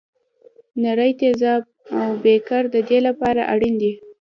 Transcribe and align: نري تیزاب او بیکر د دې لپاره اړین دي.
نري 0.81 1.11
تیزاب 1.19 1.63
او 2.01 2.09
بیکر 2.23 2.63
د 2.73 2.77
دې 2.89 2.99
لپاره 3.07 3.41
اړین 3.53 3.75
دي. 3.81 3.91